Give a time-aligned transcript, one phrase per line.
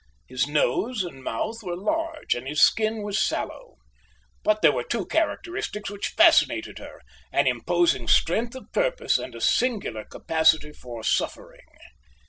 [0.27, 3.75] His nose and mouth were large, and his skin was sallow.
[4.43, 9.39] But there were two characteristics which fascinated her, an imposing strength of purpose and a
[9.41, 11.67] singular capacity for suffering.